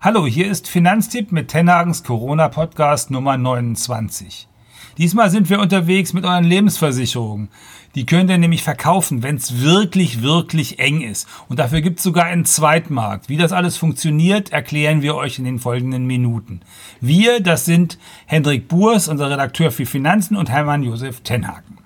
[0.00, 4.46] Hallo, hier ist Finanztipp mit Tenhagens Corona Podcast Nummer 29.
[4.96, 7.48] Diesmal sind wir unterwegs mit euren Lebensversicherungen.
[7.96, 11.26] Die könnt ihr nämlich verkaufen, wenn es wirklich, wirklich eng ist.
[11.48, 13.28] Und dafür gibt es sogar einen Zweitmarkt.
[13.28, 16.60] Wie das alles funktioniert, erklären wir euch in den folgenden Minuten.
[17.00, 21.77] Wir, das sind Hendrik Burs, unser Redakteur für Finanzen, und Hermann Josef Tenhagen.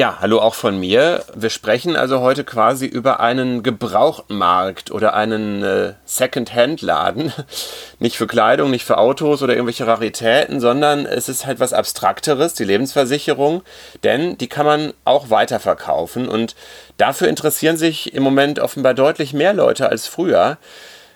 [0.00, 1.24] Ja, hallo auch von mir.
[1.34, 7.34] Wir sprechen also heute quasi über einen Gebrauchtmarkt oder einen äh, Second-Hand-Laden.
[7.98, 12.54] Nicht für Kleidung, nicht für Autos oder irgendwelche Raritäten, sondern es ist halt was Abstrakteres,
[12.54, 13.62] die Lebensversicherung,
[14.02, 16.54] denn die kann man auch weiterverkaufen und
[16.96, 20.56] dafür interessieren sich im Moment offenbar deutlich mehr Leute als früher.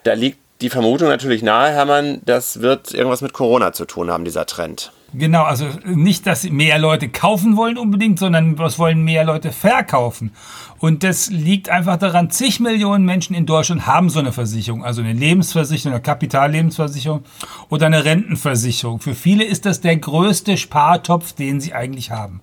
[0.03, 4.27] Da liegt die Vermutung natürlich nahe, Hermann, das wird irgendwas mit Corona zu tun haben,
[4.27, 4.92] dieser Trend.
[5.16, 10.32] Genau, also nicht, dass mehr Leute kaufen wollen unbedingt, sondern was wollen mehr Leute verkaufen.
[10.80, 15.02] Und das liegt einfach daran, zig Millionen Menschen in Deutschland haben so eine Versicherung, also
[15.02, 17.22] eine Lebensversicherung, eine Kapitallebensversicherung
[17.69, 18.98] oder eine Rentenversicherung.
[19.00, 22.41] Für viele ist das der größte Spartopf, den sie eigentlich haben.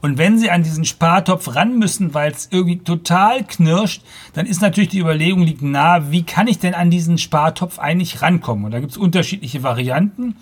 [0.00, 4.62] Und wenn sie an diesen Spartopf ran müssen, weil es irgendwie total knirscht, dann ist
[4.62, 8.64] natürlich die Überlegung liegt nahe, wie kann ich denn an diesen Spartopf eigentlich rankommen?
[8.64, 10.36] Und da gibt es unterschiedliche Varianten.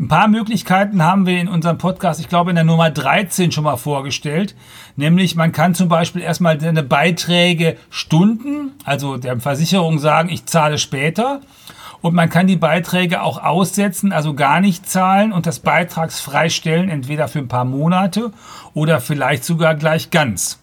[0.00, 3.64] Ein paar Möglichkeiten haben wir in unserem Podcast, ich glaube in der Nummer 13 schon
[3.64, 4.54] mal vorgestellt.
[4.96, 10.78] Nämlich man kann zum Beispiel erstmal seine Beiträge stunden, also der Versicherung sagen, ich zahle
[10.78, 11.40] später.
[12.00, 16.88] Und man kann die Beiträge auch aussetzen, also gar nicht zahlen und das beitragsfrei stellen,
[16.88, 18.32] entweder für ein paar Monate
[18.74, 20.61] oder vielleicht sogar gleich ganz.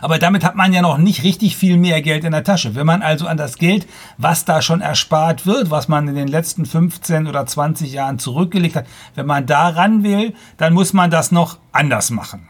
[0.00, 2.74] Aber damit hat man ja noch nicht richtig viel mehr Geld in der Tasche.
[2.74, 3.86] Wenn man also an das Geld,
[4.16, 8.76] was da schon erspart wird, was man in den letzten 15 oder 20 Jahren zurückgelegt
[8.76, 12.48] hat, wenn man da ran will, dann muss man das noch anders machen.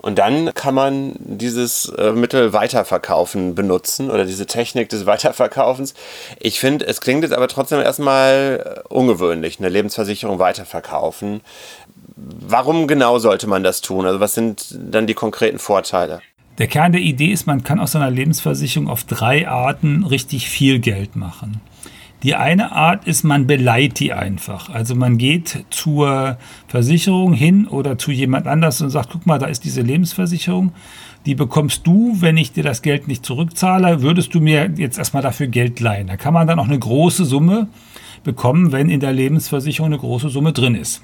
[0.00, 5.94] Und dann kann man dieses äh, Mittel weiterverkaufen benutzen oder diese Technik des Weiterverkaufens.
[6.38, 11.40] Ich finde, es klingt jetzt aber trotzdem erstmal äh, ungewöhnlich, eine Lebensversicherung weiterverkaufen.
[12.16, 14.06] Warum genau sollte man das tun?
[14.06, 16.20] Also was sind dann die konkreten Vorteile?
[16.58, 20.80] Der Kern der Idee ist, man kann aus seiner Lebensversicherung auf drei Arten richtig viel
[20.80, 21.60] Geld machen.
[22.24, 24.70] Die eine Art ist, man beleiht die einfach.
[24.70, 26.36] Also man geht zur
[26.66, 30.72] Versicherung hin oder zu jemand anders und sagt, guck mal, da ist diese Lebensversicherung.
[31.26, 35.22] Die bekommst du, wenn ich dir das Geld nicht zurückzahle, würdest du mir jetzt erstmal
[35.22, 36.08] dafür Geld leihen.
[36.08, 37.68] Da kann man dann auch eine große Summe
[38.24, 41.02] bekommen, wenn in der Lebensversicherung eine große Summe drin ist.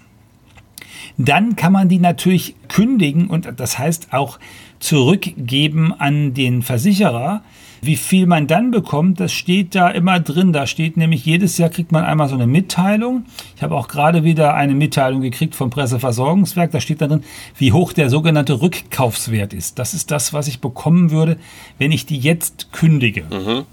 [1.17, 4.41] Dann kann man die natürlich kündigen und das heißt auch
[4.85, 7.43] zurückgeben an den Versicherer.
[7.81, 10.53] Wie viel man dann bekommt, das steht da immer drin.
[10.53, 13.25] Da steht nämlich, jedes Jahr kriegt man einmal so eine Mitteilung.
[13.57, 16.71] Ich habe auch gerade wieder eine Mitteilung gekriegt vom Presseversorgungswerk.
[16.71, 17.25] Da steht da drin,
[17.57, 19.79] wie hoch der sogenannte Rückkaufswert ist.
[19.79, 21.39] Das ist das, was ich bekommen würde,
[21.79, 23.23] wenn ich die jetzt kündige.
[23.23, 23.65] Mhm.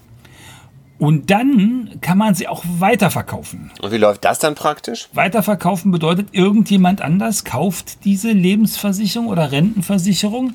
[0.97, 3.72] Und dann kann man sie auch weiterverkaufen.
[3.81, 5.09] Und wie läuft das dann praktisch?
[5.13, 10.53] Weiterverkaufen bedeutet, irgendjemand anders kauft diese Lebensversicherung oder Rentenversicherung,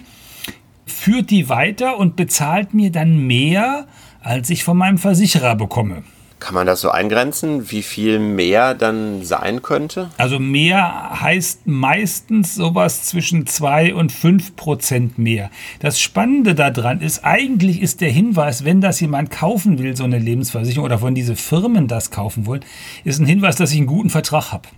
[0.87, 3.87] führt die weiter und bezahlt mir dann mehr,
[4.23, 6.05] als ich von meinem Versicherer bekomme.
[6.39, 10.11] Kann man das so eingrenzen, wie viel mehr dann sein könnte?
[10.19, 15.51] Also mehr heißt meistens sowas zwischen 2 und 5 Prozent mehr.
[15.81, 20.19] Das Spannende daran ist, eigentlich ist der Hinweis, wenn das jemand kaufen will, so eine
[20.19, 22.65] Lebensversicherung, oder von diese Firmen das kaufen wollen,
[23.03, 24.69] ist ein Hinweis, dass ich einen guten Vertrag habe.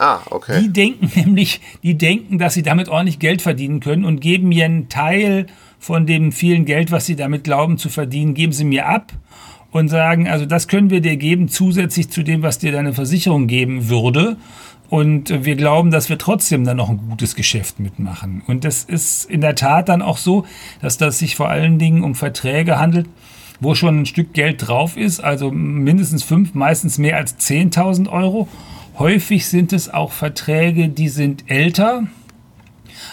[0.00, 0.62] Ah, okay.
[0.62, 4.64] Die denken nämlich, die denken, dass sie damit ordentlich Geld verdienen können und geben mir
[4.64, 5.46] einen Teil
[5.78, 9.12] von dem vielen Geld, was sie damit glauben zu verdienen, geben sie mir ab
[9.70, 13.46] und sagen, also das können wir dir geben, zusätzlich zu dem, was dir deine Versicherung
[13.46, 14.38] geben würde.
[14.88, 18.42] Und wir glauben, dass wir trotzdem dann noch ein gutes Geschäft mitmachen.
[18.46, 20.46] Und das ist in der Tat dann auch so,
[20.80, 23.06] dass das sich vor allen Dingen um Verträge handelt,
[23.60, 28.48] wo schon ein Stück Geld drauf ist, also mindestens fünf, meistens mehr als 10.000 Euro.
[29.00, 32.02] Häufig sind es auch Verträge, die sind älter,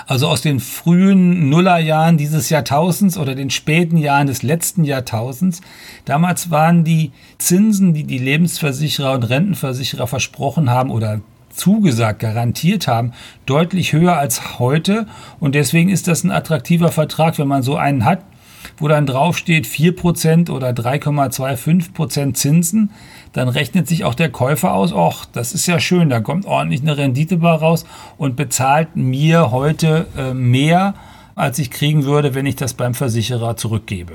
[0.05, 5.61] also aus den frühen Nullerjahren dieses Jahrtausends oder den späten Jahren des letzten Jahrtausends.
[6.03, 11.21] Damals waren die Zinsen, die die Lebensversicherer und Rentenversicherer versprochen haben oder
[11.51, 13.13] zugesagt, garantiert haben,
[13.45, 15.07] deutlich höher als heute.
[15.39, 18.25] Und deswegen ist das ein attraktiver Vertrag, wenn man so einen hat,
[18.77, 22.91] wo dann draufsteht 4% oder 3,25% Zinsen
[23.37, 26.81] dann rechnet sich auch der Käufer aus, ach, das ist ja schön, da kommt ordentlich
[26.81, 27.85] eine Rendite bei raus
[28.17, 30.95] und bezahlt mir heute äh, mehr,
[31.35, 34.13] als ich kriegen würde, wenn ich das beim Versicherer zurückgebe.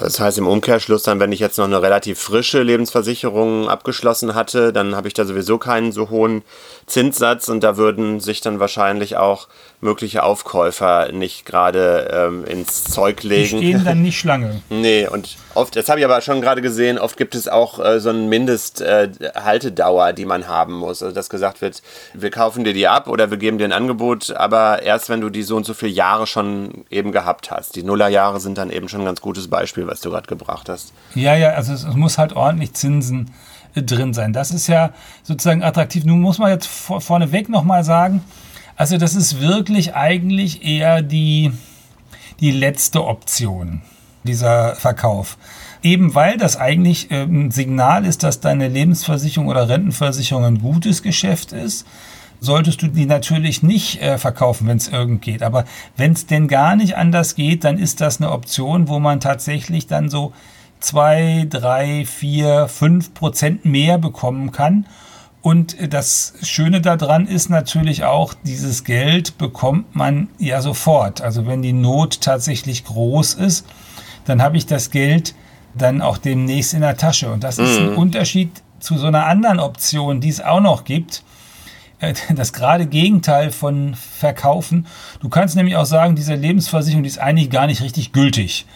[0.00, 4.72] Das heißt im Umkehrschluss dann, wenn ich jetzt noch eine relativ frische Lebensversicherung abgeschlossen hatte,
[4.72, 6.42] dann habe ich da sowieso keinen so hohen
[6.86, 9.48] Zinssatz und da würden sich dann wahrscheinlich auch
[9.80, 13.60] mögliche Aufkäufer nicht gerade ähm, ins Zeug legen.
[13.60, 14.62] Die stehen dann nicht Schlange.
[14.70, 18.00] nee, und oft, das habe ich aber schon gerade gesehen, oft gibt es auch äh,
[18.00, 21.02] so eine Mindesthaltedauer, äh, die man haben muss.
[21.02, 21.82] Also dass gesagt wird,
[22.14, 25.30] wir kaufen dir die ab oder wir geben dir ein Angebot, aber erst wenn du
[25.30, 27.76] die so und so viele Jahre schon eben gehabt hast.
[27.76, 30.92] Die Nullerjahre sind dann eben schon ein ganz gutes Beispiel, was du gerade gebracht hast.
[31.14, 33.30] Ja, ja, also es, es muss halt ordentlich Zinsen
[33.74, 34.32] äh, drin sein.
[34.32, 34.90] Das ist ja
[35.22, 36.04] sozusagen attraktiv.
[36.04, 38.24] Nun muss man jetzt vor, vorneweg nochmal sagen,
[38.76, 41.52] also das ist wirklich eigentlich eher die,
[42.40, 43.82] die letzte Option,
[44.24, 45.38] dieser Verkauf.
[45.82, 51.02] Eben weil das eigentlich äh, ein Signal ist, dass deine Lebensversicherung oder Rentenversicherung ein gutes
[51.02, 51.86] Geschäft ist,
[52.40, 55.42] solltest du die natürlich nicht äh, verkaufen, wenn es irgend geht.
[55.42, 55.64] Aber
[55.96, 59.86] wenn es denn gar nicht anders geht, dann ist das eine Option, wo man tatsächlich
[59.86, 60.32] dann so
[60.80, 64.86] zwei, drei, vier, fünf Prozent mehr bekommen kann.
[65.42, 71.22] Und das Schöne daran ist natürlich auch, dieses Geld bekommt man ja sofort.
[71.22, 73.66] Also wenn die Not tatsächlich groß ist,
[74.30, 75.34] dann habe ich das Geld
[75.74, 77.30] dann auch demnächst in der Tasche.
[77.30, 77.98] Und das ist ein mhm.
[77.98, 81.22] Unterschied zu so einer anderen Option, die es auch noch gibt.
[81.98, 84.86] Äh, das gerade Gegenteil von Verkaufen.
[85.20, 88.66] Du kannst nämlich auch sagen, diese Lebensversicherung, die ist eigentlich gar nicht richtig gültig.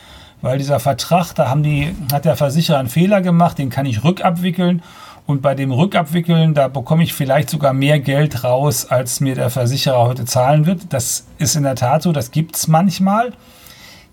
[0.43, 4.05] Weil dieser Vertrag, da haben die, hat der Versicherer einen Fehler gemacht, den kann ich
[4.05, 4.83] rückabwickeln
[5.27, 9.49] und bei dem Rückabwickeln, da bekomme ich vielleicht sogar mehr Geld raus, als mir der
[9.49, 10.93] Versicherer heute zahlen wird.
[10.93, 13.33] Das ist in der Tat so, das gibt es manchmal.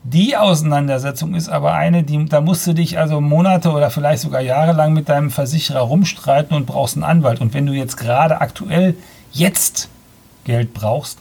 [0.03, 4.41] Die Auseinandersetzung ist aber eine, die, da musst du dich also Monate oder vielleicht sogar
[4.41, 7.39] Jahre lang mit deinem Versicherer rumstreiten und brauchst einen Anwalt.
[7.39, 8.95] Und wenn du jetzt gerade aktuell
[9.31, 9.89] jetzt
[10.43, 11.19] Geld brauchst,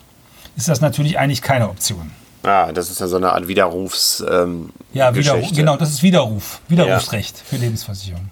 [0.56, 2.10] ist das natürlich eigentlich keine Option.
[2.42, 4.24] Ah, das ist ja so eine Art Widerrufs.
[4.28, 6.60] Ähm, ja, Widerruf, genau, das ist Widerruf.
[6.68, 7.44] Widerrufsrecht ja.
[7.44, 8.30] für Lebensversicherung.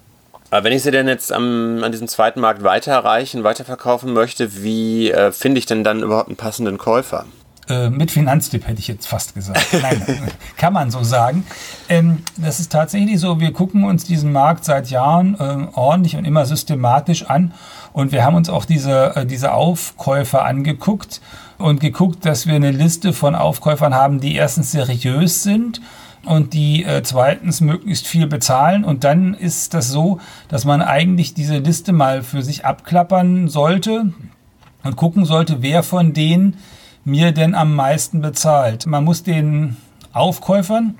[0.49, 5.11] Aber wenn ich sie denn jetzt am, an diesem zweiten Markt weiterreichen, weiterverkaufen möchte, wie
[5.11, 7.25] äh, finde ich denn dann überhaupt einen passenden Käufer?
[7.69, 9.67] Äh, mit Finanztipp hätte ich jetzt fast gesagt.
[9.81, 10.01] Nein,
[10.57, 11.45] kann man so sagen.
[11.87, 16.25] Ähm, das ist tatsächlich so, wir gucken uns diesen Markt seit Jahren äh, ordentlich und
[16.25, 17.53] immer systematisch an.
[17.93, 21.21] Und wir haben uns auch diese, äh, diese Aufkäufer angeguckt
[21.57, 25.81] und geguckt, dass wir eine Liste von Aufkäufern haben, die erstens seriös sind
[26.25, 28.83] und die äh, zweitens möglichst viel bezahlen.
[28.83, 34.11] Und dann ist das so, dass man eigentlich diese Liste mal für sich abklappern sollte
[34.83, 36.57] und gucken sollte, wer von denen
[37.05, 38.85] mir denn am meisten bezahlt.
[38.85, 39.77] Man muss den
[40.13, 40.95] Aufkäufern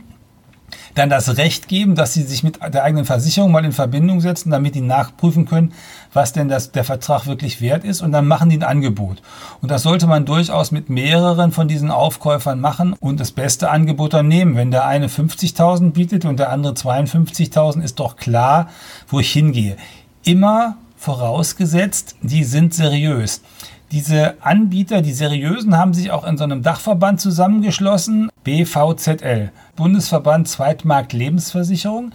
[0.96, 4.50] dann das Recht geben, dass sie sich mit der eigenen Versicherung mal in Verbindung setzen,
[4.50, 5.74] damit die nachprüfen können,
[6.14, 9.22] was denn das, der Vertrag wirklich wert ist und dann machen die ein Angebot.
[9.62, 14.14] Und das sollte man durchaus mit mehreren von diesen Aufkäufern machen und das beste Angebot
[14.14, 14.56] dann nehmen.
[14.56, 18.70] Wenn der eine 50.000 bietet und der andere 52.000, ist doch klar,
[19.08, 19.78] wo ich hingehe.
[20.24, 23.42] Immer vorausgesetzt, die sind seriös.
[23.92, 31.14] Diese Anbieter, die seriösen, haben sich auch in so einem Dachverband zusammengeschlossen, BVZL, Bundesverband Zweitmarkt
[31.14, 32.12] Lebensversicherung.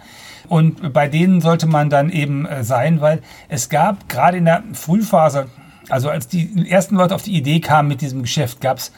[0.47, 4.63] Und bei denen sollte man dann eben äh, sein, weil es gab gerade in der
[4.73, 5.47] Frühphase,
[5.89, 8.91] also als die ersten Leute auf die Idee kamen mit diesem Geschäft, gab es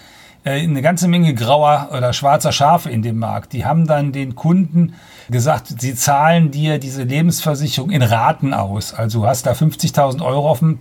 [0.43, 3.53] äh, eine ganze Menge grauer oder schwarzer Schafe in dem Markt.
[3.53, 4.93] Die haben dann den Kunden
[5.29, 8.93] gesagt, sie zahlen dir diese Lebensversicherung in Raten aus.
[8.93, 10.79] Also du hast da 50.000 Euro auf dem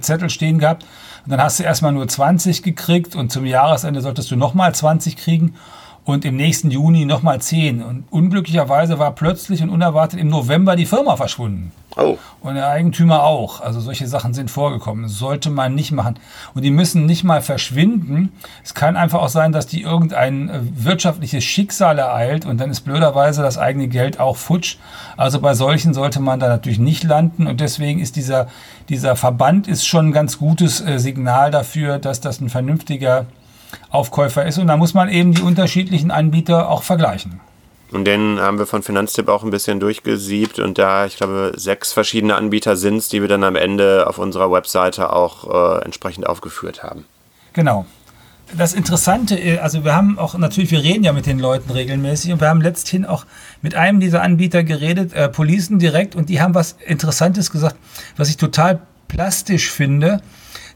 [0.00, 0.84] Zettel stehen gehabt.
[1.24, 5.16] Und dann hast du erstmal nur 20 gekriegt und zum Jahresende solltest du nochmal 20
[5.16, 5.54] kriegen
[6.08, 7.82] und im nächsten Juni nochmal 10.
[7.82, 11.70] Und unglücklicherweise war plötzlich und unerwartet im November die Firma verschwunden.
[11.98, 12.16] Oh.
[12.40, 13.60] Und der Eigentümer auch.
[13.60, 15.02] Also solche Sachen sind vorgekommen.
[15.02, 16.18] Das sollte man nicht machen.
[16.54, 18.32] Und die müssen nicht mal verschwinden.
[18.64, 22.80] Es kann einfach auch sein, dass die irgendein äh, wirtschaftliches Schicksal ereilt und dann ist
[22.80, 24.78] blöderweise das eigene Geld auch futsch.
[25.18, 27.46] Also bei solchen sollte man da natürlich nicht landen.
[27.46, 28.46] Und deswegen ist dieser,
[28.88, 33.26] dieser Verband ist schon ein ganz gutes äh, Signal dafür, dass das ein vernünftiger
[33.90, 34.58] Aufkäufer ist.
[34.58, 37.40] Und da muss man eben die unterschiedlichen Anbieter auch vergleichen.
[37.90, 41.92] Und den haben wir von Finanztipp auch ein bisschen durchgesiebt und da, ich glaube, sechs
[41.92, 46.26] verschiedene Anbieter sind es, die wir dann am Ende auf unserer Webseite auch äh, entsprechend
[46.26, 47.06] aufgeführt haben.
[47.54, 47.86] Genau.
[48.56, 52.32] Das Interessante, äh, also wir haben auch natürlich, wir reden ja mit den Leuten regelmäßig
[52.32, 53.24] und wir haben letzthin auch
[53.62, 57.76] mit einem dieser Anbieter geredet, äh, Policen direkt, und die haben was Interessantes gesagt,
[58.18, 60.20] was ich total plastisch finde.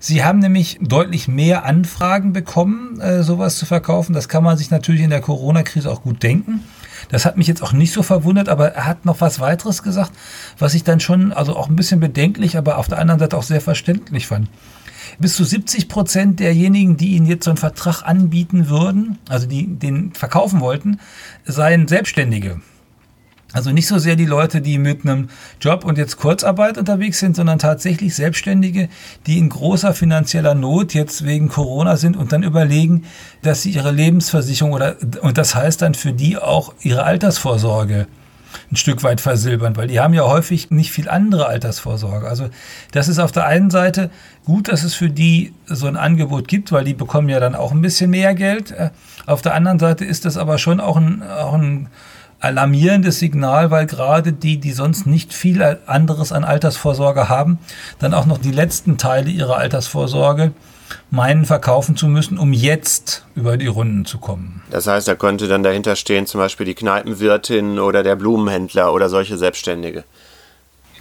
[0.05, 4.15] Sie haben nämlich deutlich mehr Anfragen bekommen, äh, sowas zu verkaufen.
[4.15, 6.65] Das kann man sich natürlich in der Corona-Krise auch gut denken.
[7.09, 10.11] Das hat mich jetzt auch nicht so verwundert, aber er hat noch was weiteres gesagt,
[10.59, 13.45] was ich dann schon, also auch ein bisschen bedenklich, aber auf der anderen Seite auch
[13.45, 14.49] sehr verständlich fand.
[15.21, 19.69] Bis zu 70 Prozent derjenigen, die Ihnen jetzt so einen Vertrag anbieten würden, also die
[19.69, 20.99] den verkaufen wollten,
[21.45, 22.61] seien Selbstständige.
[23.53, 25.29] Also nicht so sehr die Leute, die mit einem
[25.61, 28.89] Job und jetzt Kurzarbeit unterwegs sind, sondern tatsächlich Selbstständige,
[29.27, 33.05] die in großer finanzieller Not jetzt wegen Corona sind und dann überlegen,
[33.43, 38.07] dass sie ihre Lebensversicherung oder, und das heißt dann für die auch ihre Altersvorsorge
[38.71, 42.29] ein Stück weit versilbern, weil die haben ja häufig nicht viel andere Altersvorsorge.
[42.29, 42.49] Also
[42.93, 44.11] das ist auf der einen Seite
[44.45, 47.73] gut, dass es für die so ein Angebot gibt, weil die bekommen ja dann auch
[47.73, 48.75] ein bisschen mehr Geld.
[49.27, 51.89] Auf der anderen Seite ist das aber schon auch ein, auch ein
[52.43, 57.59] alarmierendes Signal, weil gerade die, die sonst nicht viel anderes an Altersvorsorge haben,
[57.99, 60.53] dann auch noch die letzten Teile ihrer Altersvorsorge
[61.11, 64.63] meinen verkaufen zu müssen, um jetzt über die Runden zu kommen.
[64.71, 69.09] Das heißt, da könnte dann dahinter stehen zum Beispiel die Kneipenwirtin oder der Blumenhändler oder
[69.09, 70.05] solche Selbstständige.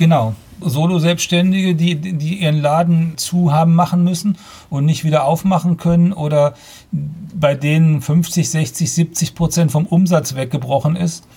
[0.02, 0.34] Genau.
[0.62, 4.36] Solo-Selbstständige, die, die ihren Laden zu haben machen müssen
[4.72, 6.56] und nicht wieder aufmachen können oder
[6.92, 11.28] bei denen 50, 60, 70 Prozent vom Umsatz weggebrochen ist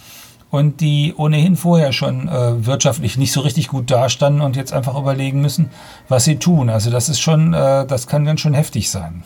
[0.51, 4.99] und die ohnehin vorher schon äh, wirtschaftlich nicht so richtig gut dastanden und jetzt einfach
[4.99, 5.69] überlegen müssen,
[6.09, 6.71] was sie tun.
[6.71, 9.25] Also das ist schon, äh, das kann dann schon heftig sein.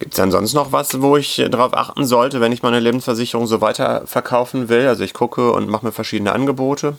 [0.00, 3.46] Gibt es dann sonst noch was, wo ich darauf achten sollte, wenn ich meine Lebensversicherung
[3.46, 4.88] so weiter verkaufen will?
[4.88, 6.96] Also ich gucke und mache mir verschiedene Angebote.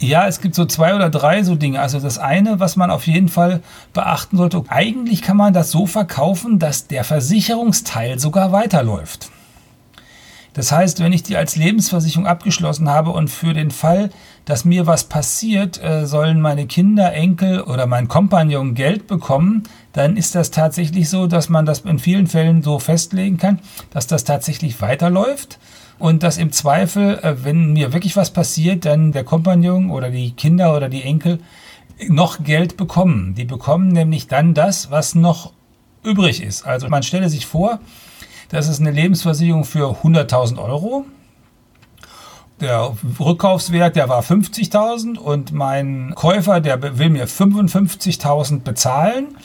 [0.00, 1.80] Ja, es gibt so zwei oder drei so Dinge.
[1.80, 3.60] Also das eine, was man auf jeden Fall
[3.92, 9.30] beachten sollte, eigentlich kann man das so verkaufen, dass der Versicherungsteil sogar weiterläuft.
[10.54, 14.10] Das heißt, wenn ich die als Lebensversicherung abgeschlossen habe und für den Fall,
[14.48, 20.16] dass mir was passiert, äh, sollen meine Kinder, Enkel oder mein Kompagnon Geld bekommen, dann
[20.16, 23.58] ist das tatsächlich so, dass man das in vielen Fällen so festlegen kann,
[23.90, 25.58] dass das tatsächlich weiterläuft
[25.98, 30.30] und dass im Zweifel, äh, wenn mir wirklich was passiert, dann der Kompagnon oder die
[30.30, 31.40] Kinder oder die Enkel
[32.08, 33.34] noch Geld bekommen.
[33.34, 35.52] Die bekommen nämlich dann das, was noch
[36.02, 36.66] übrig ist.
[36.66, 37.80] Also man stelle sich vor,
[38.48, 41.04] das ist eine Lebensversicherung für 100.000 Euro.
[42.60, 49.36] Der Rückkaufswert, der war 50.000 und mein Käufer, der will mir 55.000 bezahlen.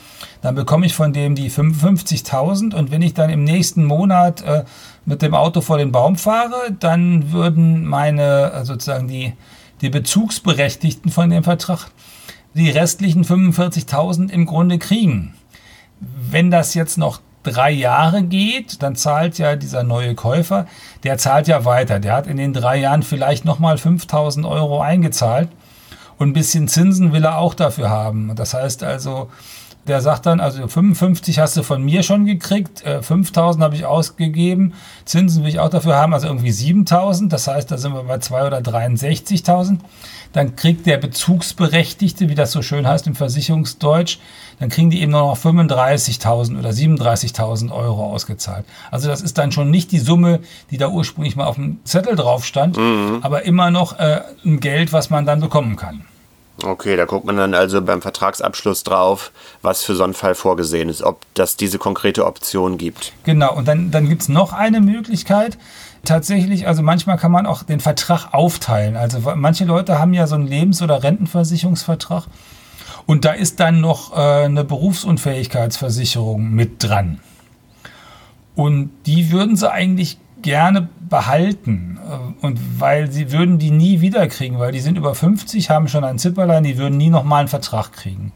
[0.42, 4.64] Dann bekomme ich von dem die 55.000 und wenn ich dann im nächsten Monat äh,
[5.06, 9.34] mit dem Auto vor den Baum fahre, dann würden meine äh, sozusagen die,
[9.82, 11.92] die Bezugsberechtigten von dem Vertrag
[12.56, 15.36] die restlichen 45.000 im Grunde kriegen.
[16.00, 20.68] Wenn das jetzt noch drei Jahre geht, dann zahlt ja dieser neue Käufer,
[21.04, 22.00] der zahlt ja weiter.
[22.00, 25.50] Der hat in den drei Jahren vielleicht nochmal 5000 Euro eingezahlt
[26.18, 28.36] und ein bisschen Zinsen will er auch dafür haben.
[28.36, 29.30] Das heißt also,
[29.88, 33.86] der sagt dann, also 55 hast du von mir schon gekriegt, 5000 äh, habe ich
[33.86, 34.74] ausgegeben,
[35.04, 38.20] Zinsen will ich auch dafür haben, also irgendwie 7000, das heißt, da sind wir bei
[38.20, 39.80] 2 oder 63.000.
[40.34, 44.18] Dann kriegt der Bezugsberechtigte, wie das so schön heißt im Versicherungsdeutsch,
[44.60, 48.66] dann kriegen die eben nur noch 35.000 oder 37.000 Euro ausgezahlt.
[48.92, 50.40] Also das ist dann schon nicht die Summe,
[50.72, 53.20] die da ursprünglich mal auf dem Zettel drauf stand, mhm.
[53.22, 56.06] aber immer noch äh, ein Geld, was man dann bekommen kann.
[56.62, 59.32] Okay, da guckt man dann also beim Vertragsabschluss drauf,
[59.62, 63.12] was für so einen Fall vorgesehen ist, ob das diese konkrete Option gibt.
[63.24, 65.58] Genau, und dann, dann gibt es noch eine Möglichkeit.
[66.06, 68.98] Tatsächlich, also manchmal kann man auch den Vertrag aufteilen.
[68.98, 72.26] Also manche Leute haben ja so einen Lebens- oder Rentenversicherungsvertrag
[73.06, 77.20] und da ist dann noch äh, eine Berufsunfähigkeitsversicherung mit dran.
[78.56, 81.98] Und die würden sie eigentlich gerne behalten.
[82.08, 86.04] Äh, und weil sie würden die nie wiederkriegen, weil die sind über 50, haben schon
[86.04, 88.32] ein Zipperlein, die würden nie nochmal einen Vertrag kriegen.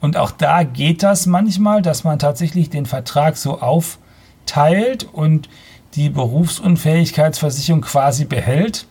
[0.00, 5.48] Und auch da geht das manchmal, dass man tatsächlich den Vertrag so aufteilt und
[5.94, 8.86] die Berufsunfähigkeitsversicherung quasi behält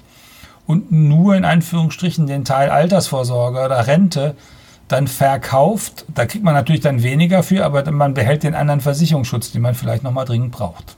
[0.68, 4.36] und nur in Anführungsstrichen den Teil Altersvorsorge oder Rente
[4.88, 6.06] dann verkauft.
[6.14, 9.76] Da kriegt man natürlich dann weniger für, aber man behält den anderen Versicherungsschutz, den man
[9.76, 10.98] vielleicht nochmal dringend braucht.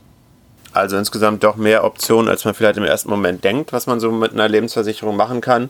[0.73, 4.11] Also insgesamt doch mehr Optionen, als man vielleicht im ersten Moment denkt, was man so
[4.11, 5.69] mit einer Lebensversicherung machen kann.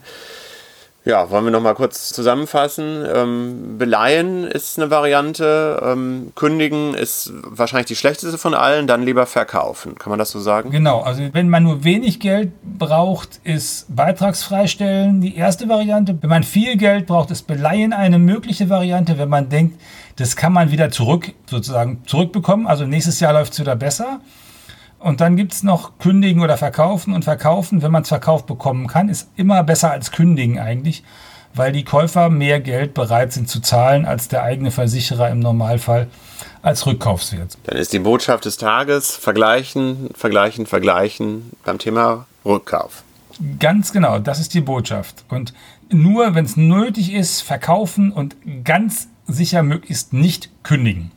[1.04, 3.04] Ja, wollen wir noch mal kurz zusammenfassen.
[3.12, 9.26] Ähm, beleihen ist eine Variante, ähm, kündigen ist wahrscheinlich die schlechteste von allen, dann lieber
[9.26, 9.96] verkaufen.
[9.98, 10.70] Kann man das so sagen?
[10.70, 16.16] Genau, also wenn man nur wenig Geld braucht, ist beitragsfreistellen die erste Variante.
[16.22, 19.82] Wenn man viel Geld braucht, ist beleihen eine mögliche Variante, wenn man denkt,
[20.18, 22.68] das kann man wieder zurück, sozusagen zurückbekommen.
[22.68, 24.20] Also nächstes Jahr läuft es wieder besser.
[25.02, 27.14] Und dann gibt es noch kündigen oder verkaufen.
[27.14, 31.04] Und verkaufen, wenn man es verkauft bekommen kann, ist immer besser als kündigen eigentlich,
[31.54, 36.08] weil die Käufer mehr Geld bereit sind zu zahlen als der eigene Versicherer im Normalfall
[36.62, 37.58] als Rückkaufswert.
[37.64, 43.04] Dann ist die Botschaft des Tages vergleichen, vergleichen, vergleichen beim Thema Rückkauf.
[43.60, 45.26] Ganz genau, das ist die Botschaft.
[45.30, 45.54] Und
[45.90, 51.12] nur, wenn es nötig ist, verkaufen und ganz sicher möglichst nicht kündigen.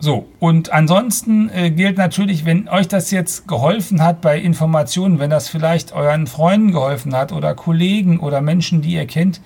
[0.00, 5.30] So, und ansonsten äh, gilt natürlich, wenn euch das jetzt geholfen hat bei Informationen, wenn
[5.30, 9.40] das vielleicht euren Freunden geholfen hat oder Kollegen oder Menschen, die ihr kennt,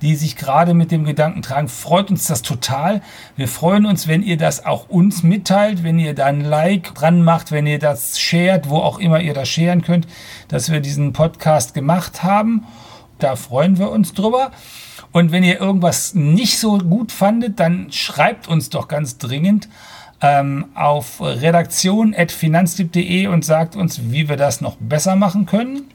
[0.00, 3.02] die sich gerade mit dem Gedanken tragen, freut uns das total.
[3.36, 7.22] Wir freuen uns, wenn ihr das auch uns mitteilt, wenn ihr da ein Like dran
[7.22, 10.06] macht, wenn ihr das shared, wo auch immer ihr das sharen könnt,
[10.48, 12.64] dass wir diesen Podcast gemacht haben.
[13.18, 14.50] Da freuen wir uns drüber.
[15.12, 19.68] Und wenn ihr irgendwas nicht so gut fandet, dann schreibt uns doch ganz dringend
[20.20, 25.90] ähm, auf redaktion.finanztipp.de und sagt uns, wie wir das noch besser machen können.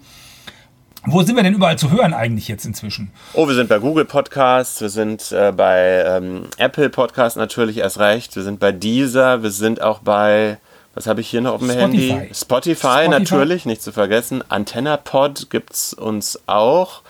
[1.08, 3.12] Wo sind wir denn überall zu hören eigentlich jetzt inzwischen?
[3.34, 8.00] Oh, wir sind bei Google Podcasts, wir sind äh, bei ähm, Apple Podcasts natürlich erst
[8.00, 10.58] recht, wir sind bei Deezer, wir sind auch bei,
[10.96, 12.10] was habe ich hier noch auf dem Spotify.
[12.10, 12.34] Handy?
[12.34, 14.44] Spotify, Spotify, natürlich, nicht zu vergessen.
[14.50, 17.04] AntennaPod gibt es uns auch.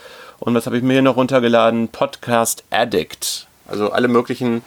[0.45, 1.87] Und was habe ich mir hier noch runtergeladen?
[1.87, 3.47] Podcast Addict.
[3.67, 4.61] Also alle möglichen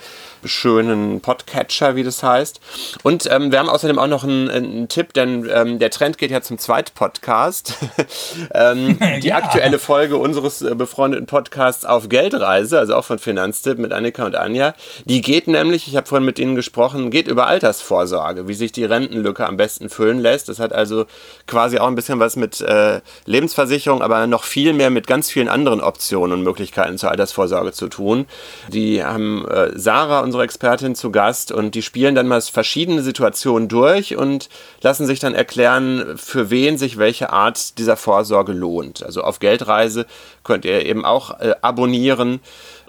[0.44, 2.60] schönen Podcatcher, wie das heißt.
[3.02, 6.30] Und ähm, wir haben außerdem auch noch einen, einen Tipp, denn ähm, der Trend geht
[6.30, 7.74] ja zum Zweit-Podcast.
[8.54, 9.36] ähm, die ja.
[9.36, 14.36] aktuelle Folge unseres äh, befreundeten Podcasts auf Geldreise, also auch von Finanztipp mit Annika und
[14.36, 18.72] Anja, die geht nämlich, ich habe vorhin mit Ihnen gesprochen, geht über Altersvorsorge, wie sich
[18.72, 20.48] die Rentenlücke am besten füllen lässt.
[20.48, 21.06] Das hat also
[21.46, 25.48] quasi auch ein bisschen was mit äh, Lebensversicherung, aber noch viel mehr mit ganz vielen
[25.48, 28.26] anderen Optionen und Möglichkeiten zur Altersvorsorge zu tun.
[28.68, 33.00] Die haben äh, Sarah und unsere Expertin zu Gast und die spielen dann mal verschiedene
[33.00, 34.50] Situationen durch und
[34.82, 39.02] lassen sich dann erklären, für wen sich welche Art dieser Vorsorge lohnt.
[39.02, 40.04] Also auf Geldreise
[40.44, 42.40] könnt ihr eben auch äh, abonnieren.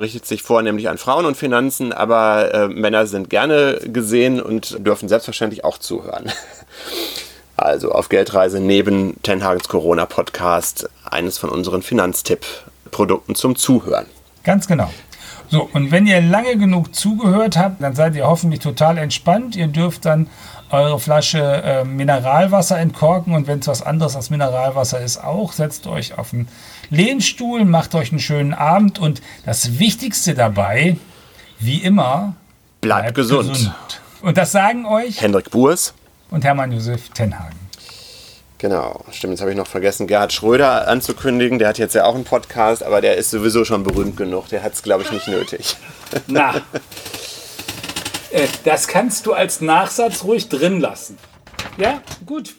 [0.01, 5.07] Richtet sich vornehmlich an Frauen und Finanzen, aber äh, Männer sind gerne gesehen und dürfen
[5.07, 6.31] selbstverständlich auch zuhören.
[7.61, 14.05] Also auf Geldreise neben Tenhagens Corona Podcast eines von unseren Finanztipp-Produkten zum Zuhören.
[14.45, 14.89] Ganz genau.
[15.49, 19.55] So, und wenn ihr lange genug zugehört habt, dann seid ihr hoffentlich total entspannt.
[19.55, 20.27] Ihr dürft dann
[20.69, 25.87] eure Flasche äh, Mineralwasser entkorken und wenn es was anderes als Mineralwasser ist, auch setzt
[25.87, 26.47] euch auf einen
[26.91, 30.97] Lehnstuhl, macht euch einen schönen Abend und das Wichtigste dabei,
[31.59, 32.35] wie immer,
[32.81, 33.49] bleibt, bleibt gesund.
[33.49, 34.01] gesund.
[34.21, 35.93] Und das sagen euch Hendrik Burs
[36.29, 37.68] und Hermann Josef Tenhagen.
[38.59, 39.31] Genau, stimmt.
[39.31, 41.59] Jetzt habe ich noch vergessen, Gerhard Schröder anzukündigen.
[41.59, 44.49] Der hat jetzt ja auch einen Podcast, aber der ist sowieso schon berühmt genug.
[44.49, 45.77] Der hat es, glaube ich, nicht nötig.
[46.27, 46.55] Na,
[48.31, 51.17] äh, das kannst du als Nachsatz ruhig drin lassen.
[51.77, 52.53] Ja, gut.